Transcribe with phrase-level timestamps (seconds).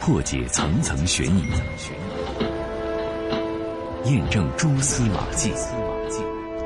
[0.00, 1.44] 破解层层悬疑，
[4.04, 5.52] 验证蛛丝马迹。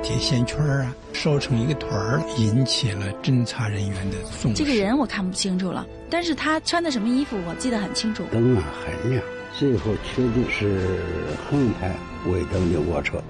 [0.03, 4.65] 铁线圈啊，烧成一个团儿，引起了侦查人员的重视。
[4.65, 8.25] 这个人我看不清楚了，但是他穿的什么衣服我记得很清楚。
[8.33, 9.23] 灯啊很亮，
[9.57, 11.01] 最后确定是
[11.49, 11.95] 横排
[12.27, 13.23] 尾灯的卧车。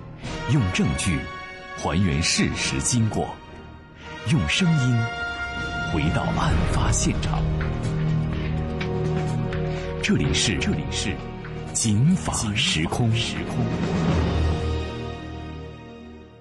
[0.50, 1.19] 用证据
[1.77, 3.29] 还原事实经过，
[4.30, 4.98] 用声音
[5.93, 7.43] 回到案发现场。
[10.02, 11.15] 这里是这里是
[11.73, 13.65] 警法时空时空。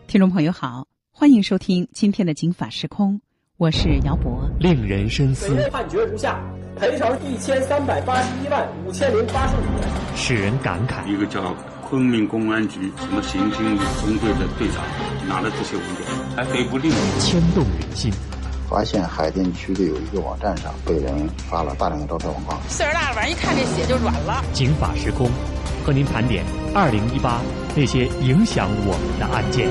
[0.07, 3.21] 听众朋友好，欢迎收听今天的警法时空，
[3.57, 4.49] 我是姚博。
[4.59, 5.55] 令人深思。
[5.71, 6.41] 判决如下：
[6.75, 9.87] 赔偿一千三百八十一万五千零八十五元。
[10.15, 11.05] 使人感慨。
[11.05, 11.55] 一个叫
[11.87, 14.84] 昆明公安局什么刑警分队的队长
[15.29, 18.12] 拿了这些文件，还给不令牵动人心。
[18.71, 24.41] 发现海淀区的有一个网站上被人发了大量的招嫖广告，岁数大了，反正一看这血就软了。
[24.53, 25.29] 警法时空，
[25.84, 27.41] 和您盘点二零一八
[27.76, 29.68] 那些影响我们的案件。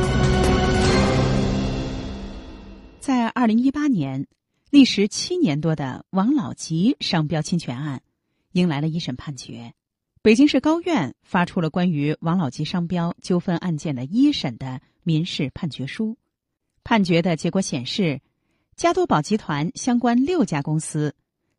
[3.01, 4.27] 在二零一八年，
[4.69, 8.03] 历时七年多的王老吉商标侵权案，
[8.53, 9.73] 迎来了一审判决。
[10.21, 16.19] 北京市高院发出了关于王老吉商标纠纷案件的一审的民事判决书。
[16.85, 18.21] 判决的结果显示，
[18.77, 21.15] 加多宝集团相关六家公司，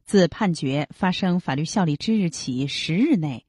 [0.05, 3.45] 自判决发生法律效力之日起十日内，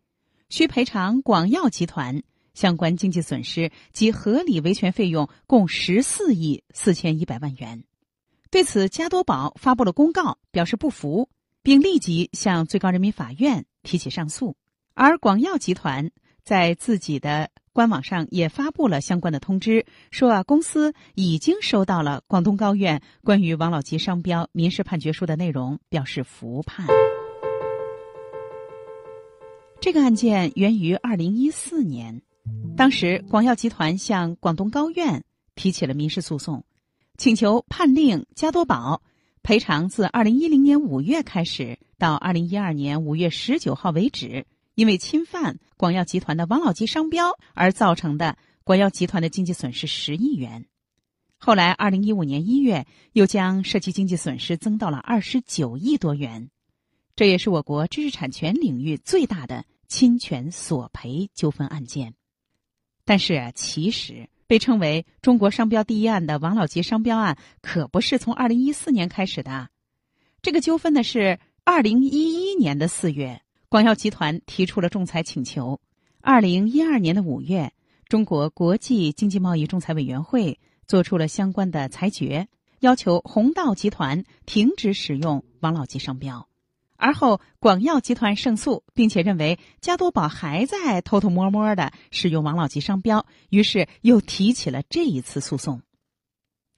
[0.50, 7.84] 需赔偿广药集团相关经济损失及合理维权费用共十四亿四千一百万元。
[8.50, 11.30] 对此，加多宝发布了公告，表示不服，
[11.62, 14.54] 并立即向最高人民法院提起上诉。
[14.92, 16.10] 而广药集团
[16.44, 26.87] 在自己的官网上也发布了相关的通知，说啊，公司已经收到了广东高院关于王老吉商标民事判决书的内容，表示服判。
[29.81, 32.23] 这个案件源于二零一四年，
[32.77, 35.25] 当时广药集团向广东高院
[35.55, 36.65] 提起了民事诉讼。
[37.19, 39.03] 请求判令加多宝
[39.43, 44.47] 赔偿自二零一零年五月开始到二零一二年五月十九号为止，
[44.82, 50.66] 因为侵犯广药集团的王老吉商标而造成的广药集团的经济损失十亿元。
[51.38, 56.50] 后来，二零一五年一月又将涉及经济损失增到了二十九亿多元，
[57.15, 62.14] 这也是我国知识产权领域最大的侵权索赔纠纷案件。
[63.04, 64.28] 但是，其实。
[64.49, 69.70] 被称为中国商标第一案的王老吉商标案，可不是从二零一四年开始的。
[70.43, 73.41] 这个纠纷呢是二零一一年的四月，
[73.72, 75.81] 广药集团提出了仲裁请求。
[76.21, 77.72] 二零一二年的五月，
[78.06, 82.49] 中国国际经济贸易仲裁委员会作出了相关的裁决，
[82.81, 86.47] 要求鸿道集团停止使用王老吉商标。
[86.99, 95.81] 而后，广药集团胜诉，并且认为加多宝还在偷偷摸摸的使用王老吉商标，于是又提起了这一次诉讼。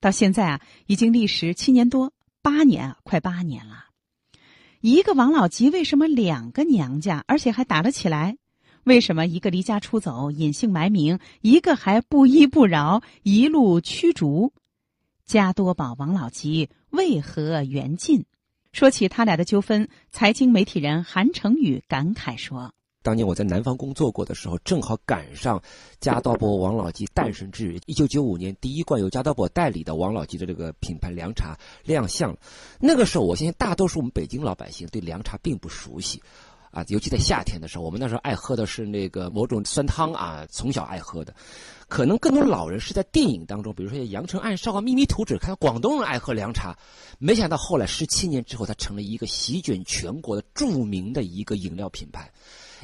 [0.01, 3.87] 到现在啊，已经历时七年多，八年，快八年了。
[4.87, 8.37] 一个王老吉为什么两个娘家，而且还打了起来？
[8.83, 14.53] 为什么一个离家出走，隐姓埋名，一个还不依不饶，一路驱逐？
[15.25, 18.27] 加多宝、王老吉为何缘尽？
[18.73, 25.63] 说起他俩的纠纷，财经媒体人韩成宇感慨说：“当年我在南方工作过的时候，正好赶上
[26.01, 27.79] 加多宝王老吉诞生之日。
[27.85, 31.55] 一九九五年，第一罐由加多宝代理的王老吉的这个品牌凉茶
[31.85, 32.35] 亮相。
[32.81, 36.19] 那个时候，我相信大多数我们北京老百姓对凉茶并不熟悉，
[36.71, 41.35] 啊，尤其在夏天的时候，我们那时候爱喝的是那个某种酸汤啊，从小爱喝的。”
[41.87, 46.75] 可能更多老人是在电影当中，比如说《阳城暗哨》啊，《秘密图纸》，看到广东人爱喝凉茶。
[47.19, 52.31] 没想到后来十七年之后，它成了一个席卷全国的著名的一个饮料品牌。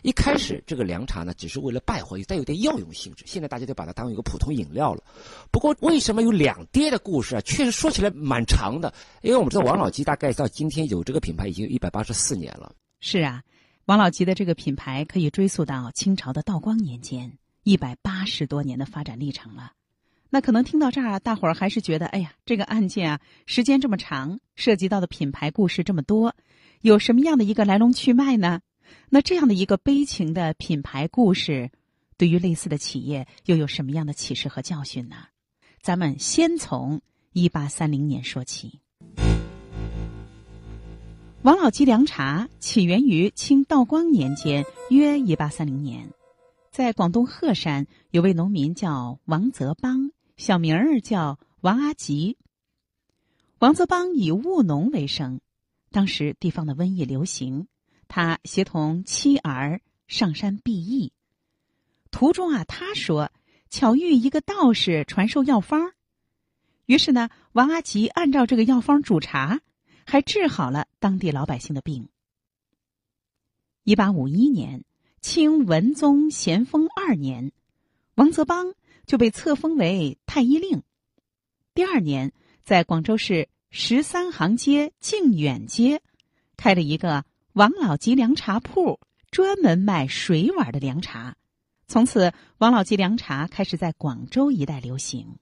[0.03, 3.25] 一开始这个凉茶呢，只是为了败火，带有点药用性质。
[3.27, 5.03] 现在大家就把它当一个普通饮料了。
[5.51, 7.41] 不过为什么有两爹的故事啊？
[7.43, 8.93] 确实说起来蛮长的。
[9.23, 12.73] 因为我们知道王老吉大概到今天有这个品牌已经有一百八十四年了。
[13.01, 13.43] 是啊，
[13.87, 17.33] 王老吉的这个品牌可以追溯到清朝的道光年间。
[17.63, 19.73] 一百八十多年的发展历程了，
[20.31, 26.35] 那可能听到这儿，大伙儿还是觉得，哎呀，这个案件啊，时间这么长，涉及到的品牌故事这么多，
[26.81, 28.61] 有什么样的一个来龙去脉呢？
[29.09, 31.71] 那这样的一个悲情的品牌故事，
[32.17, 35.17] 对于类似的企业又有什么样的启示和教训呢？
[35.83, 37.01] 咱们先从
[37.33, 38.81] 一八三零年说起。
[41.43, 46.11] 王老吉凉茶起源于清道光年间，约一八三零年。
[46.71, 52.37] 在广东鹤山，有位农民叫王泽邦，小名儿叫王阿吉。
[53.59, 55.41] 王泽邦以务农为生，
[55.91, 57.67] 当时地方的瘟疫流行，
[58.11, 61.13] 他协同妻儿上山避疫。
[62.11, 63.31] 途中啊，他说
[63.71, 65.93] 巧遇一个道士传授药方，
[66.87, 69.61] 于是呢，王阿吉按照这个药方煮茶，
[70.05, 72.09] 还治好了当地老百姓的病。
[73.85, 74.85] 一八五一年，
[75.21, 77.53] 清文宗咸丰二年，
[78.17, 78.75] 王泽邦
[79.07, 80.83] 就被册封为太医令。
[81.75, 82.33] 第二年，
[82.65, 86.03] 在广州市十三行街靖远街，
[86.57, 87.25] 开了一个
[87.55, 89.01] 王老吉凉茶铺，
[89.33, 91.37] 专门卖水碗的凉茶。
[91.89, 95.39] 从此，王老吉凉茶开始在广州一带流行。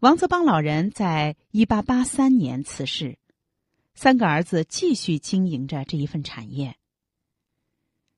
[0.00, 3.18] 王泽邦老人在一八八三年辞世，
[3.94, 6.76] 三个儿子继续经营着这一份产业。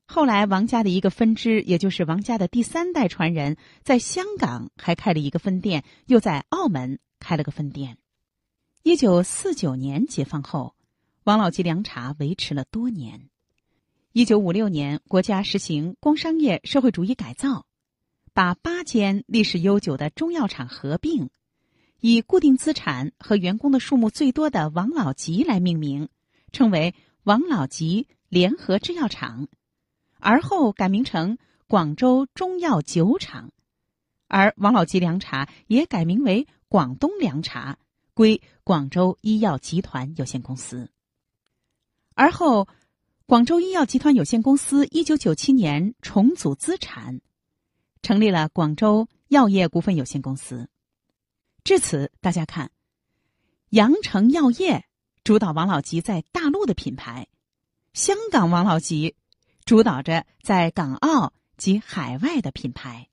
[0.05, 7.97] 后来，王家的一个分支，也就是王家的第三代传人，在香港还开了一个分店，又在澳门开了个分店。
[8.83, 10.75] 一九四九年解放后，
[11.25, 13.29] 王老吉凉茶维持了多年。
[14.11, 17.65] 一九五六年，国家实行工商业社会主义改造，
[18.33, 21.29] 把八间历史悠久的中药厂合并，
[22.01, 26.09] 以固定资产和员工的数目最多的王老吉来命名，
[26.51, 26.93] 称为
[27.23, 29.47] 王老吉联合制药厂。
[30.19, 31.37] 而后改名成
[31.67, 33.51] 广州中药酒厂，
[34.27, 37.77] 而王老吉凉茶也改名为广东凉茶，
[38.13, 40.89] 归广州医药集团有限公司。
[42.15, 42.67] 而后。
[43.25, 47.21] 广州医药集团有限公司一九九七年重组资产，
[48.01, 50.69] 成立了广州药业股份有限公司。
[51.63, 52.69] 至此，大家看，
[53.69, 54.85] 阳城药业
[55.23, 57.29] 主导王老吉在大陆的品牌，
[57.93, 59.15] 香港王老吉
[59.63, 63.07] 主导着在港澳及海外的品牌。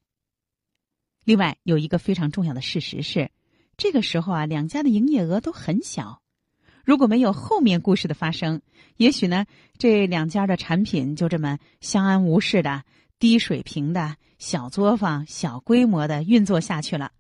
[1.25, 3.31] 另外，有一个非常重要的事实是，
[3.77, 6.20] 这个时候啊，两家的营业额都很小。
[6.91, 8.63] 如果没有后面故事的发生，
[8.97, 9.47] 也许呢，
[9.79, 12.83] 这两家的产品就这么相安无事的、
[13.21, 17.13] 低水平的小作坊、小规模的运作下去了。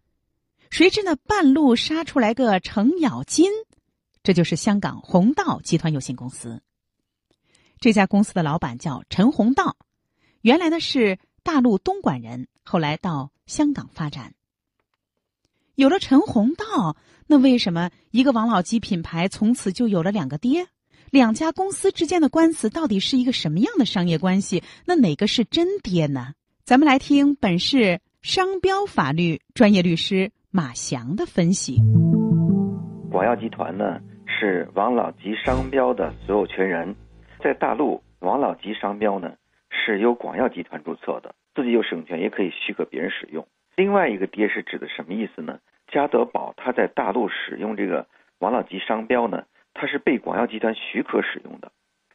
[0.71, 3.49] 谁知呢，半路杀出来个程咬金，
[4.25, 6.61] 这就是香港宏道集团有限公司。
[7.79, 9.77] 这家公司的老板叫陈宏道，
[10.41, 14.35] 原来呢是大陆东莞人，后来到香港发展。
[15.81, 16.95] 有了陈宏道。
[17.27, 20.67] 那为什么一个王老吉品牌从此就有了两个爹？
[21.11, 24.63] 两家公司之间的官司到底是一个什么样的商业关系？
[24.87, 26.35] 那哪个是真爹呢？
[26.65, 31.79] 咱们来听本市商标法律专业律师马翔的分析。
[33.11, 36.95] 广药集团呢是王老吉商标的所有权人，
[37.43, 39.33] 在大陆王老吉商标呢
[39.71, 43.47] 是由广药集团注册的，自己有使用权，也可以许可别人使用。
[43.77, 45.59] 另外一个爹是指的什么意思呢？
[45.91, 48.07] 加德宝，它在大陆使用这个
[48.39, 49.45] 王老吉商标呢，
[49.75, 51.71] 它是被广药集团许可使用的，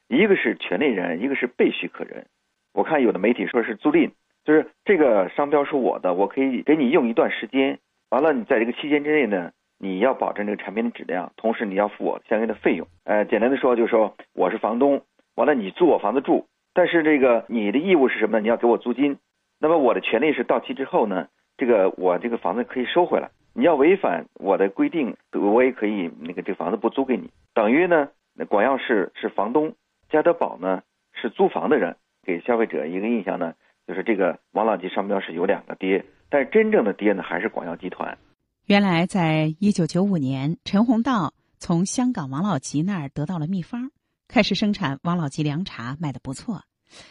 [0.08, 2.26] 一个是权利人，一个是被许可人。
[2.74, 4.12] 我看有的媒体说是租赁，
[4.44, 7.80] 就是这个商标是我的，我可以给你用一段时间，
[8.10, 12.88] 完了你在这个期间之内呢，你要保证这个产品的质量，同时你要付我相应的费用。
[13.04, 15.02] 呃，简单的说就是说我是房东，
[15.36, 18.42] 完了你租我房子住，但是这个你的义务是什么呢？
[18.42, 19.18] 你要给我租金。
[19.60, 23.30] 那么我的权利是到期之后呢，这个我这个房子可以收回来。
[23.58, 27.30] 你要违反我的规定，我也可以那个这房子不租给你。
[27.54, 28.10] 等于呢，
[28.50, 29.74] 广药是是房东，
[30.10, 33.54] 家德宝呢是租房的人，给消费者一个印象呢，
[33.88, 38.18] 就是这个王老吉商标是有两个爹，但是真正的爹呢还是广药集团。
[38.66, 43.90] 原来，在一九九五年，陈宏道从香港王老吉那儿得到了秘方，
[44.28, 46.64] 开始生产王老吉凉茶，卖的不错，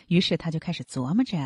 [0.09, 1.39] 于是他就开始琢磨着，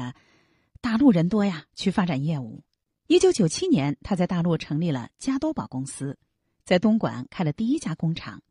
[0.81, 2.65] 大陆人多呀，去发展业务。
[3.09, 6.19] 一九九七年，他在大陆成立了加多宝公司，
[6.63, 8.43] 在东莞开了第一家工厂，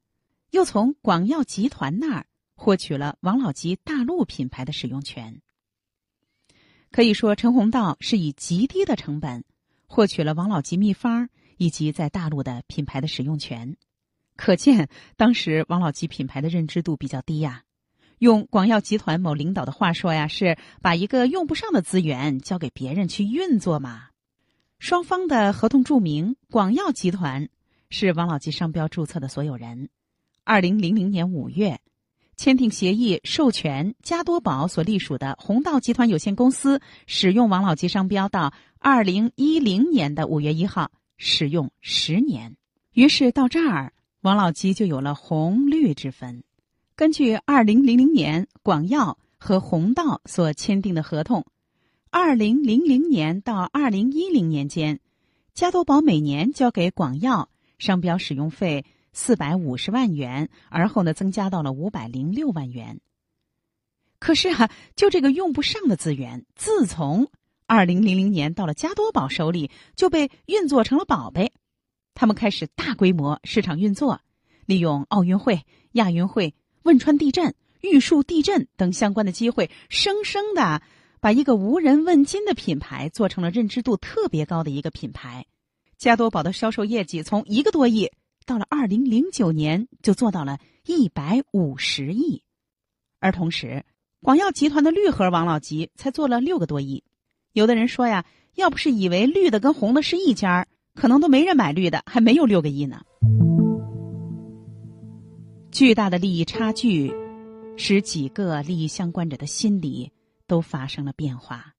[0.49, 5.43] 又从广药集团那儿获取了王老吉大陆品牌的使用权。
[6.89, 9.45] 可以说，陈红道是以极低的成本
[9.85, 13.77] 获取了王老吉秘方以及在大陆的品牌的使用权，
[14.35, 17.61] 可见当时王老吉品牌的认知度比较低呀。
[18.17, 24.07] 用广药集团某领导的话说呀，是把一个用不上的资源交给别人去运作嘛。
[24.79, 27.49] 双方的合同注明，广药集团
[27.89, 29.89] 是王老吉商标注册的所有人。
[30.43, 31.81] 二零零零年五月，
[32.35, 42.55] 签订协议，授权加多宝所隶属的宏道集团有限公司使用王老吉商标到二零一零年的五月一号，使用十年。
[42.93, 46.43] 于是到这儿，王老吉就有了红绿之分。
[46.95, 51.43] 根据二零零零年广药和宏道所签订的合同。
[52.09, 54.99] 二零零零年到二零一零年间，
[55.53, 63.01] 加多宝每年交给广药商标使用费四百五十万元，而后呢增加到了五百零六万元。
[64.19, 67.29] 可是啊，就这个用不上的资源，自从
[67.65, 71.51] 二零零零年到了加多宝手里，就被运作成了宝贝。
[72.15, 74.21] 他们开始大规模市场运作，
[74.65, 75.61] 利用奥运会、
[75.91, 80.81] 亚运会、汶川地震、玉树地震等相关的机会，生生的
[81.19, 85.45] 把一个无人问津的品牌做成了认知度特别高的一个品牌。
[85.97, 88.11] 加多宝的销售业绩从一个多亿，
[88.45, 92.43] 到了二零零九年就做到了一百五十亿，
[93.19, 93.83] 而同时，
[94.21, 97.03] 广药集团的绿盒王老吉才做了六个多亿。
[97.53, 103.01] 有的人说呀，要不是以为绿的跟红的是一家可能都没人买绿的，还没有六个亿呢。
[105.71, 107.11] 巨大的利益差距，
[107.75, 110.11] 使几个利益相关者的心理
[110.47, 111.75] 都发生了变化。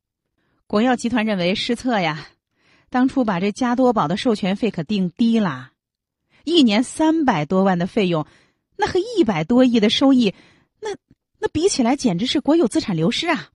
[0.67, 2.29] 国药集团认为失策呀，
[2.91, 5.73] 当初把这加多宝的授权费可定低了，
[6.45, 8.27] 一年三百多万的费用，
[8.77, 10.35] 那和一百多亿的收益，
[10.81, 10.91] 那
[11.39, 13.51] 那比起来简直是国有资产流失啊！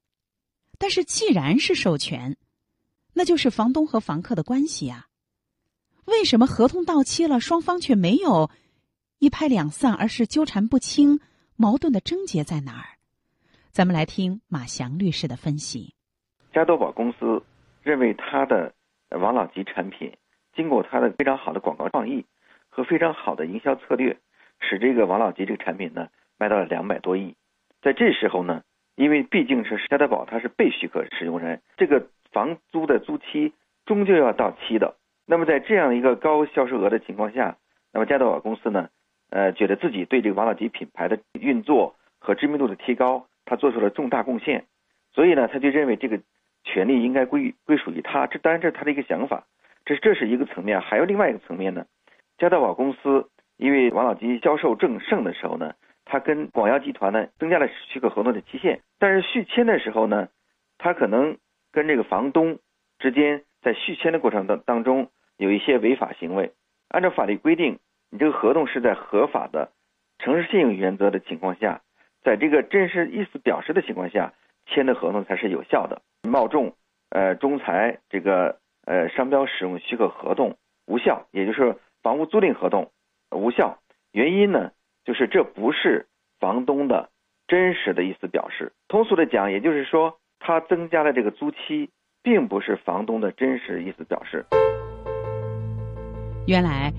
[0.77, 2.35] 但是既然是授权，
[3.13, 5.07] 那就是房东和房客的关系呀。
[6.05, 8.49] 为什么合同到期了，双方却没有
[9.19, 11.19] 一拍两散，而是纠缠不清？
[11.55, 12.97] 矛盾的症结在哪儿？
[13.73, 15.95] 咱们来听马翔律师的分析。
[16.53, 17.41] 加多宝公司
[17.81, 18.71] 认为，他的
[19.09, 20.13] 王老吉产品
[20.55, 22.23] 经过他的非常好的广告创意
[22.69, 24.15] 和非常好的营销策略，
[24.59, 27.35] 使这个王老吉这个产品呢卖到了两百多亿。
[27.81, 28.61] 在这时候呢，
[28.95, 33.53] 因为毕竟是加多宝，它是被许可使用人，这个房租的租期
[33.87, 34.97] 终究要到期的。
[35.25, 37.57] 那么在这样一个高销售额的情况下，
[37.91, 38.89] 那么加多宝公司呢，
[39.31, 44.65] 呃，觉得自己对这个王老吉品牌的运作和知名度的提高，他做出了重大贡献，
[45.13, 46.19] 所以呢，他就认为这个
[46.63, 48.27] 权利应该归归属于他。
[48.27, 49.45] 这当然这是他的一个想法，
[49.85, 50.81] 这这是一个层面。
[50.81, 51.85] 还有另外一个层面呢，
[52.37, 55.73] 加多宝公司因为王老吉销售正盛的时候呢，
[56.05, 60.29] 他跟广药集团呢增加了许可合同的期限，但是续签的时候呢，
[60.77, 61.37] 他可能
[61.71, 62.59] 跟这个房东
[62.99, 63.43] 之间。
[63.63, 66.51] 在续签的过程当当中，有一些违法行为。
[66.89, 69.71] 按照法律规定，你这个合同是在合法的、
[70.19, 71.79] 诚实信用原则的情况下，
[72.23, 74.33] 在这个真实意思表示的情况下
[74.65, 76.01] 签的合同才是有效的。
[76.23, 76.73] 冒充
[77.09, 82.91] 呃中材这个呃商标使用许可合同无效，也就是房屋租赁合同
[83.31, 83.79] 无效。
[84.11, 84.71] 原因呢，
[85.05, 86.07] 就是这不是
[86.39, 87.09] 房东的
[87.47, 88.71] 真实的意思表示。
[88.87, 91.89] 通俗的讲，也就是说，他增加了这个租期。
[92.25, 94.45] 并不是房东的真实意思表示。
[96.47, 96.89] 原来，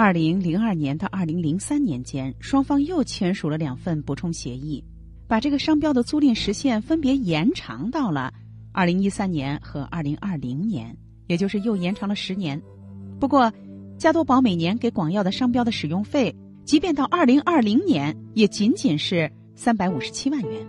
[0.00, 4.80] 二零零二年到二零零三年间，双方又签署了两份补充协议，
[5.26, 8.32] 把这个商标的租赁时限分别延长到了
[8.70, 12.62] 二零一三年和二零二零年，也就是又延长了十年。
[13.18, 13.52] 不过，
[13.98, 16.32] 加多宝每年给广药的商标的使用费，
[16.64, 20.64] 即便到二零二零年，也仅仅是三百五十七万元。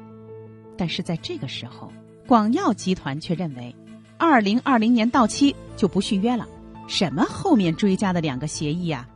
[0.76, 1.94] 但是在这个时候，
[2.26, 3.76] 广药集团却认为。
[4.18, 6.48] 二零二零年到期就不续约了，
[6.88, 9.08] 什么后面追加的两个协议啊，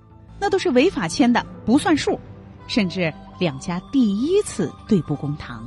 [0.44, 2.20] 那都是违法签的，不算数，
[2.68, 5.66] 甚至两家第一次对簿公堂，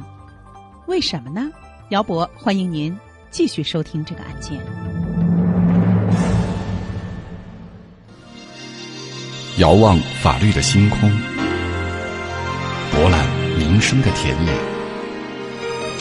[0.86, 1.50] 为什么呢？
[1.88, 2.94] 姚博，欢迎您
[3.30, 4.60] 继续收听这个案件。
[9.56, 11.10] 遥望法律的星空，
[12.92, 14.52] 博览民生的田野。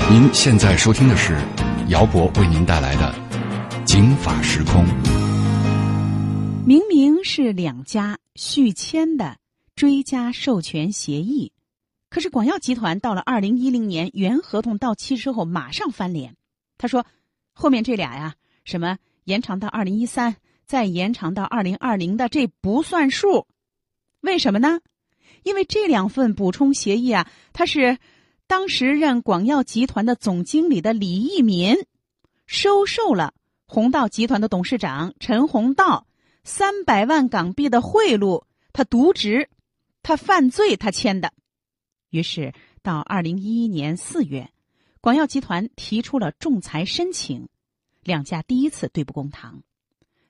[0.09, 1.37] 您现在收听的是
[1.87, 3.15] 姚博为您带来的。
[3.85, 4.85] 警法时空，
[6.65, 9.37] 明明是两家续签的
[9.75, 11.51] 追加授权协议，
[12.09, 16.35] 可是广药集团到了二零一零年原合同到期之后，马上翻脸。
[16.77, 17.05] 他说
[17.53, 23.47] ：“后面这俩呀，什么延长到二零一三，再延长到二零二零的，这不算数。
[24.21, 24.81] 为什么呢？
[25.43, 27.97] 因为这两份补充协议啊，他是
[28.47, 31.75] 当时任广药集团的总经理的李益民
[32.45, 33.33] 收受了。”
[33.67, 36.05] 鸿道集团的董事长陈鸿道
[36.47, 39.49] 三百万港币的贿赂，他渎职，
[40.03, 41.33] 他犯罪，他签的。
[42.11, 44.51] 于是到二零一一年四月，
[45.01, 47.49] 广药集团提出了仲裁申请，
[48.03, 49.63] 两家第一次对簿公堂。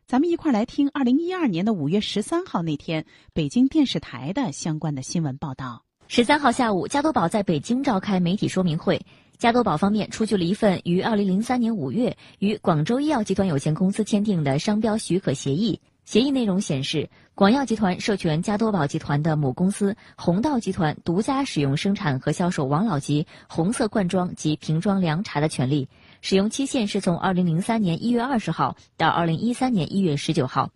[0.07, 5.83] 咱们一块儿来听二零一二年的五月十三号那天北京电视台的相关的新闻报道。
[6.07, 9.05] 十三号下午，加多宝在北京召开媒体说明会。
[9.37, 15.81] 加多宝方面出具了一份于二零零三年五月与广州医药集团有限公司签订的商标许可协议。
[16.05, 25.89] 协议内容显示，广药集团授权加多宝集团的母公司鸿道集团独家使用生产和销售王老吉红色罐装及瓶装凉茶的权利，
[26.21, 30.69] 使用期限是从二零零三年一月二十号到二零一三年一月十九号。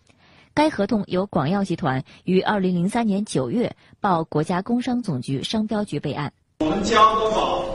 [0.53, 6.33] 该合同由广药集团于二零零三年九月报国家工商总局商标局备案。
[6.59, 7.65] 我们加多宝。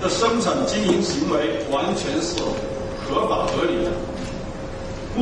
[0.00, 2.38] 的生产经营行为完全是
[3.08, 3.90] 合法合理的。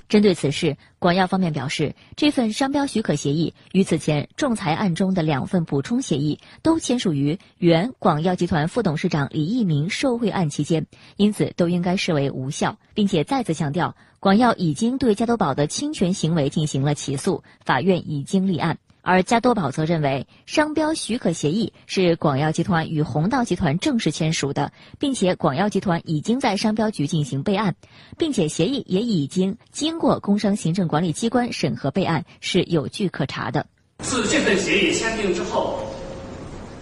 [0.08, 18.78] 针对此事，广药方面表示，这份商标许可协议与此前仲裁案中的两份补充协议都签署于原广药集团副董事长李益民受贿案期间，因此都应该视为无效，并且再次强调，广药已经对加多宝的侵权行为进行了起诉，法院已经立案。
[19.02, 27.74] 而加多宝则认为，商标许可协议是广药集团与弘道集团正式签署的，并且广药集团已经在商标局进行备案，
[28.16, 33.66] 并且协议也已经经过工商行政管理机关审核备案，是有据可查的。
[33.98, 35.80] 自这份协议签订之后，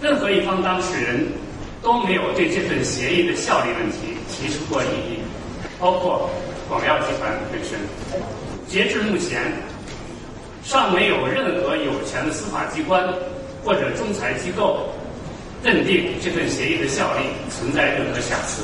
[0.00, 1.27] 任何一方当事人
[1.83, 3.99] 都没有对这份协议的效力问题
[4.29, 5.19] 提出过异议，
[5.79, 6.29] 包括
[6.69, 7.79] 广药集团本身。
[8.69, 9.70] 截至目前。
[10.71, 13.12] 尚没有任何有权的司法机关
[13.65, 14.87] 或者仲裁机构
[15.65, 18.62] 认定这份协议的效力存在任何瑕疵，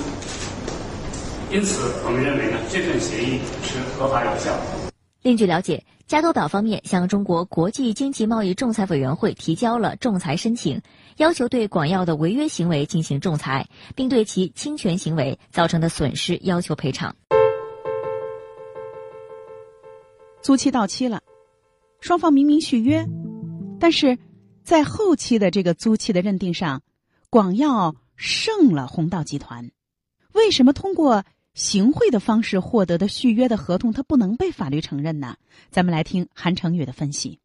[1.50, 4.92] 因此，我们认为呢，这份协议是合法有效的。
[5.22, 10.80] 另据了解，加多宝方面向中国国际经济贸易仲裁委员会提交了仲裁申请，
[11.16, 17.12] 要求对广药的违约行为进行仲裁，并对其侵权行为造成的损失要求赔偿。
[20.40, 21.20] 租期到期了。
[22.00, 23.06] 双方明明续约，
[23.80, 24.16] 但是
[24.62, 26.82] 在后期的这个租期的认定上，
[27.30, 29.70] 广药胜了弘道集团。
[30.32, 31.24] 为什么通过
[31.54, 35.36] 行贿的方式获得的续约的合同，它不能被法律承认呢？
[35.70, 37.40] 咱们来听韩成宇的分析。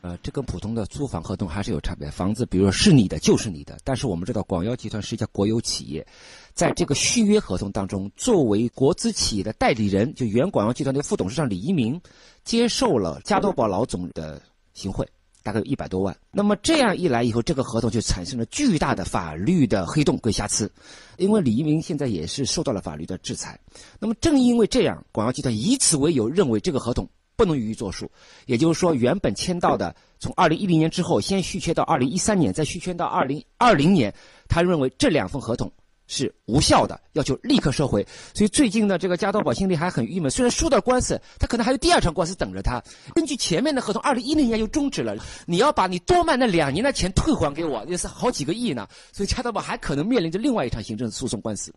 [0.00, 2.08] 呃，这跟普通的租房合同还是有差别。
[2.08, 6.06] 房子，比如说是你的就是你的，但是我们知道广药集团是一家国有企业，
[6.54, 12.00] 在这个续约合同当中，作为国资企业的代理人，就原广药集团的副董事长李一鸣，
[12.44, 14.40] 接受了加多宝老总的
[14.72, 15.04] 行贿，
[15.42, 16.16] 大概有一百多万。
[16.30, 20.70] 那么这样一来以后，这个合同就产生了巨大的法律的黑洞跟瑕疵，
[21.16, 23.58] 因为李一鸣现在也是受到了法律的制裁。
[23.98, 27.08] 那么正因为这样，广药集团以此为由，认为这个合同。
[27.38, 28.10] 不能予以作数，
[28.46, 34.12] 也就是说，原本签到的，从二零一零年之后，先续签到二零一三年，再续签到二零二零年，
[34.48, 35.70] 他认为这两份合同
[36.08, 38.04] 是无效的，要求立刻收回。
[38.34, 42.82] 所以最近呢，这个加多宝心里还很郁闷，虽然输了官司，他可能还有第二场官司等着他。
[43.14, 48.88] 根据前面的合同，二零一零年就终止了，你要把你多卖那两年的钱退还给我，也是好几个亿呢。
[49.12, 51.72] 所以加多宝还可能面临着另外一场行政诉讼官司。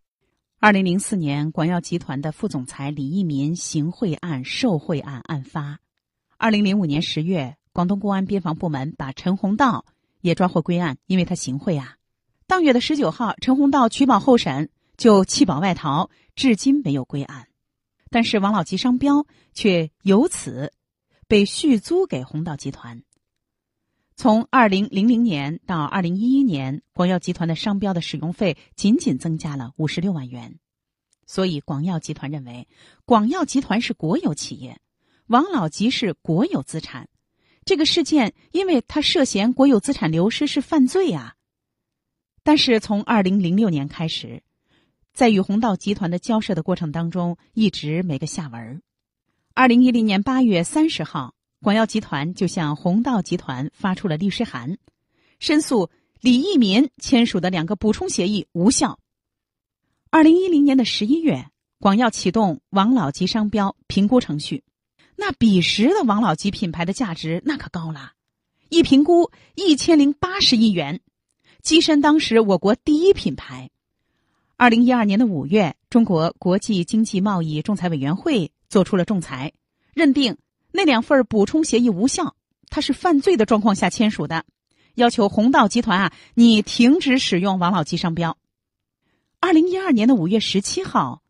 [0.63, 5.79] 二零零四年，广药集团的副总裁李一民行贿案、受贿案案发。
[6.37, 9.83] 二零零五年十月，广东公安边防部门把陈洪道
[10.21, 11.95] 也抓获归案，因为他行贿啊。
[12.45, 17.47] 当月的十九号，陈洪道取保候审，就弃保外逃，至今没有归案。
[18.11, 20.71] 但是王老吉商标却由此
[21.27, 23.01] 被续租给弘道集团。
[24.21, 30.59] 从二零零零年到二零一一年，广药集团的商标的使用费仅仅增加了五十六万元，
[31.25, 32.67] 所以广药集团认为，
[33.03, 34.79] 广药集团是国有企业，
[35.25, 37.09] 王老吉是国有资产。
[37.65, 41.33] 这个事件，因为他涉嫌国有资产流失是犯罪啊。
[42.43, 44.43] 但是从二零零六年开始，
[45.13, 48.83] 在与弘道集团的交涉的过程当中，一直没个下文。
[49.55, 51.33] 二零一零年八月三十号。
[51.63, 54.79] 广药集团就向弘道集团发出了律师函，
[55.37, 58.97] 申诉李益民签署的两个补充协议无效。
[60.09, 61.45] 二零一零年的十一月，
[61.79, 64.63] 广药启动王老吉商标评估程序，
[65.15, 68.13] 那彼时的王老吉品牌的价值那可高了，
[68.69, 70.99] 一评估一千零八十亿元，
[71.63, 73.69] 跻身当时我国第一品牌。
[74.57, 79.53] 二零一二年的五月，中国国际经济贸易仲裁委员会作出了仲裁，
[79.93, 80.35] 认定。
[80.73, 82.35] 那两份补充协议无效，
[82.69, 84.45] 他是犯罪的状况下签署的，
[84.95, 88.37] 要求弘道集团啊，你停止使用王老吉商标。
[89.41, 91.21] 二零一二年的五月十七号，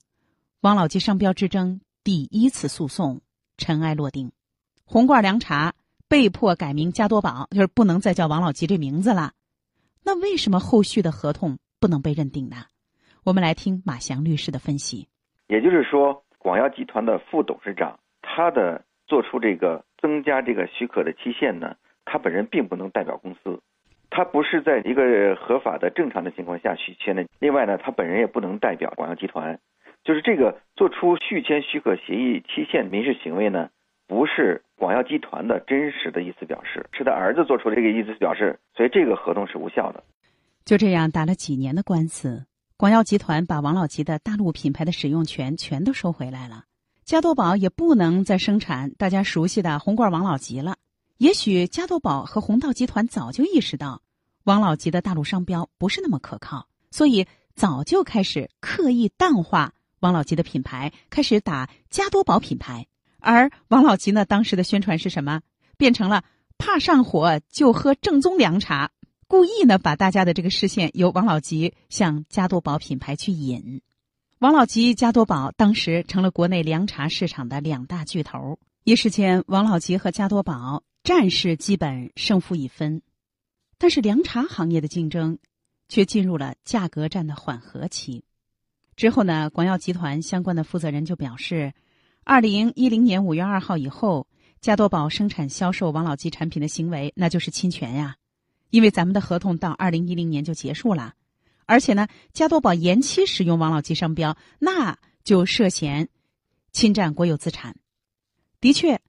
[0.59, 3.21] 王老吉商标之争第一次诉讼
[3.57, 4.31] 尘埃落定，
[4.85, 5.73] 红罐凉茶
[6.07, 9.31] 被迫改名加多宝，就是不能再叫王老吉这名字了。
[10.03, 12.65] 那为什么后续的合同不能被认定呢？
[13.23, 15.07] 我们来听马翔律师的分析。
[15.47, 18.83] 也就是说，广药集团的副董事长他的。
[19.11, 23.59] 做出这个增加这个许可的期限呢，他本人并不能代表公司，
[24.09, 27.25] 他不是在一个合法的正常的情况下续签的。
[27.37, 29.59] 另外呢，他本人也不能代表广药集团，
[30.05, 33.69] 就是这个做出续签许可协议期限民事行为呢，
[34.07, 40.01] 不是广药集团的真实的意思表示，是他儿子做出这个意思表示，所以这个合同是无效的。
[40.63, 42.45] 就这样打了几年的官司，
[42.77, 46.63] 广药集团把王老吉的大陆品牌的使用权全都收回来了。
[47.05, 50.77] 加多宝也不能再生产大家熟悉的红罐王老吉了。
[51.17, 54.01] 也许加多宝和弘道集团早就意识到，
[54.43, 62.87] 王老吉的大陆商标不是那么可靠，所以早就开始刻意淡化王老吉的品牌，开始打加多宝品牌。
[63.19, 65.41] 而王老吉呢，当时的宣传是什么？
[65.77, 66.23] 变成了
[66.57, 68.91] 怕上火就喝正宗凉茶，
[69.27, 73.81] 故意呢把大家的这个视线由王老吉向加多宝品牌去引。
[74.41, 78.57] 王老吉、加多宝当时成了国内凉茶市场的两大巨头。
[78.85, 83.03] 一时间，王老吉和加多宝战事基本胜负已分。
[83.77, 85.37] 但是凉茶行业的竞争，
[85.89, 88.23] 却进入了价格战的缓和期。
[88.95, 91.71] 之后呢，广药集团相关的负责人就表示，
[92.23, 94.25] 二零一零年五月二号以后，
[94.59, 98.15] 加多宝生产销售王老吉产品的行为，那就是侵权呀。
[98.71, 101.13] 因为咱们的合同到二零一零年就结束了，
[101.71, 106.09] 而且呢，加多宝延期使用王老吉商标，那就涉嫌
[106.73, 107.77] 侵占国有资产。
[108.59, 108.99] 的确，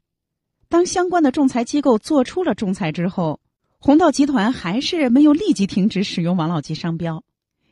[0.69, 3.41] 当相关的仲裁机构做出了仲裁之后。
[3.81, 7.25] 红道集团还是没有立即停止使用王老吉商标，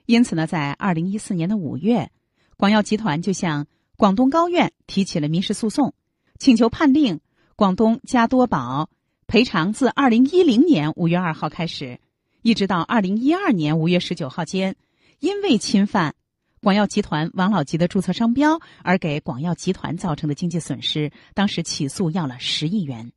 [0.07, 2.11] 因此呢，在二零一四年的五月，
[2.57, 5.95] 广药集团就向广东高院提起了民事诉讼，
[6.41, 7.21] 请求判令
[7.55, 8.91] 广东加多宝
[9.29, 12.01] 赔偿自二零一零年五月二号开始，
[12.43, 14.77] 一直到二零一二年五月十九号间，
[15.19, 16.15] 因为侵犯
[16.63, 23.13] 广药集团王老吉的注册商标而给广药集团造成的经济损失，当时起诉要了十亿元。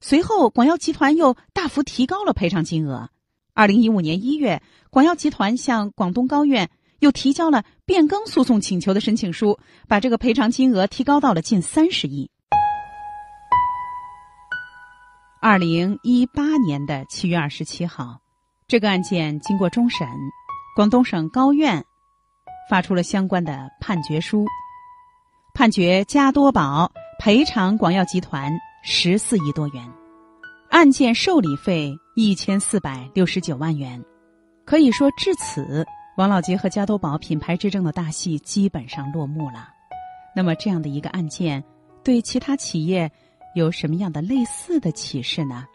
[0.00, 3.10] 随后，广药集团又大幅提高了赔偿金额。
[3.52, 6.70] 二零一五年一月，广药集团向广东高院
[7.00, 12.30] 又提交了变更诉讼请求的申请书，把这个赔偿金额提高到了近三十亿。
[15.42, 18.20] 二零一八年的七月二十七号，
[18.70, 20.06] 这个案件经过终审，
[20.76, 21.84] 广东省高院
[22.70, 24.46] 发出了相关的判决书，
[25.52, 28.56] 判决加多宝赔偿广药集团。
[28.84, 29.92] 十四亿多元，
[30.70, 34.00] 案件受理费一千四百六十九万元，
[34.64, 35.84] 可以说至此，
[36.16, 39.68] 王老吉和加多宝品牌之争的大戏基本上落幕了。
[40.34, 41.62] 那么，这样的一个案件，
[42.04, 43.10] 对其他企业
[43.56, 45.66] 有什么样的类似的启示呢？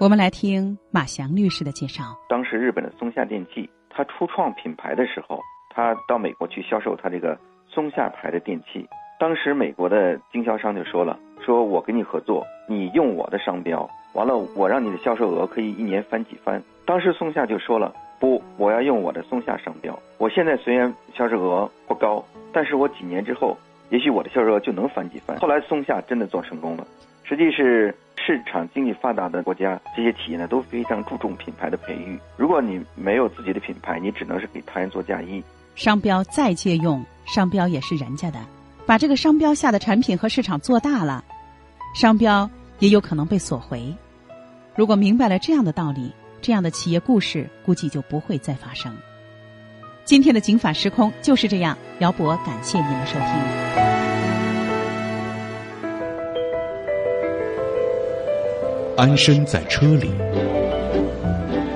[0.00, 2.16] 我们来听马翔律师的介绍。
[2.28, 7.36] 当时日本的松下电器，它初创品牌的时候，它到美国去销售它这个
[7.68, 11.18] 松下牌的电器，当时美国的经销商就说了。
[11.44, 16.62] 说我跟你合作，你用我的商标，完了我让你的销售额可以一年翻几番。
[16.86, 19.98] 当时松下就说了，不，我要用我的松下商标。
[20.18, 23.56] 我现在虽然销售额不高，但是我几年之后，
[23.90, 25.36] 也许我的销售额就能翻几番。
[25.38, 26.86] 后来松下真的做成功了。
[27.24, 27.94] 实际是
[28.28, 32.20] 市场经济发达的国家，这些企业呢都非常注重品牌的培育。
[32.36, 35.42] 如果你没有自己的品牌，你只能是给他人做嫁衣。
[35.76, 38.38] 商标再借用，商标也是人家的，
[38.84, 41.24] 把这个商标下的产品和市场做大了。
[41.94, 43.96] 商标也有可能被索回。
[44.76, 46.12] 如果明白了这样的道理，
[46.42, 48.94] 这样的企业故事估计就不会再发生。
[50.04, 51.74] 今天的《警法时空》就是这样。
[52.00, 53.87] 姚博，感谢您的收听。
[58.98, 60.10] 安身在车里，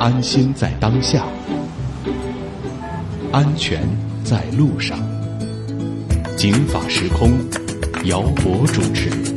[0.01, 1.25] 安心在当下，
[3.31, 3.81] 安全
[4.25, 4.99] 在路上。
[6.35, 7.31] 《警法时空》，
[8.07, 9.32] 姚博主持。